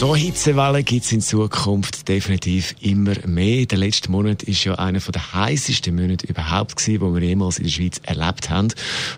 [0.00, 3.64] so Hitzewellen gibt es in Zukunft definitiv immer mehr.
[3.66, 7.64] Der letzte Monat ist ja einer der heißesten Monate überhaupt gewesen, wo wir jemals in
[7.64, 8.68] der Schweiz erlebt haben.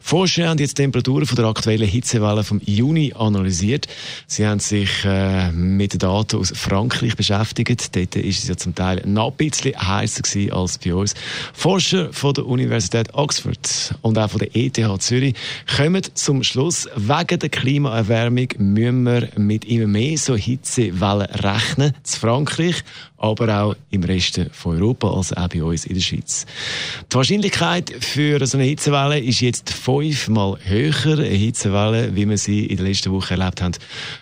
[0.03, 3.89] Forscher haben jetzt die Temperaturen von der aktuellen Hitzewelle vom Juni analysiert.
[4.27, 7.97] Sie haben sich äh, mit Daten aus Frankreich beschäftigt.
[7.97, 11.15] Dort ist es ja zum Teil noch ein bisschen heißer gewesen als bei uns.
[11.55, 15.35] Forscher von der Universität Oxford und auch von der ETH Zürich
[15.75, 21.95] kommen zum Schluss, wegen der Klimaerwärmung müssen wir mit immer mehr so Hitze Hitzewellen rechnen,
[22.03, 22.83] zu Frankreich,
[23.17, 26.45] aber auch im Rest von Europa, also auch bei uns in der Schweiz.
[27.11, 31.19] Die Wahrscheinlichkeit für so eine Hitzewelle ist jetzt fünfmal höher.
[31.19, 33.75] Eine Hitzewelle, wie wir sie in der letzten Woche erlebt haben,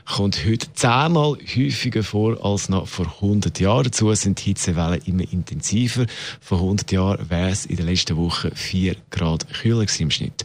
[0.05, 3.85] kommt heute zehnmal häufiger vor als noch vor 100 Jahren.
[3.85, 6.07] Dazu sind die Hitzewellen immer intensiver.
[6.41, 10.45] Vor 100 Jahren wäre es in der letzten Woche 4 Grad kühler im Schnitt.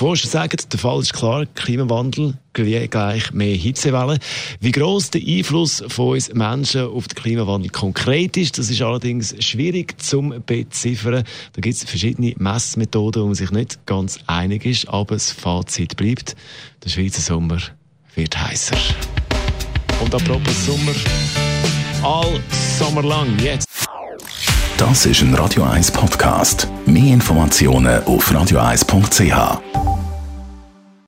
[0.00, 4.18] Forscher sagen, der Fall ist klar, Klimawandel gleich mehr Hitzewellen.
[4.58, 9.34] Wie groß der Einfluss von uns Menschen auf den Klimawandel konkret ist, das ist allerdings
[9.44, 11.24] schwierig zum beziffern.
[11.52, 15.98] Da gibt es verschiedene Messmethoden, wo man sich nicht ganz einig ist, aber das Fazit
[15.98, 16.34] bleibt,
[16.82, 17.58] der Schweizer Sommer
[18.14, 18.78] wird heißer.
[20.02, 20.94] Und apropos Sommer,
[22.02, 22.40] all
[22.78, 23.68] Sommer lang, jetzt.
[24.78, 26.68] Das ist ein Radio 1 Podcast.
[26.86, 29.89] Mehr Informationen auf radio1.ch.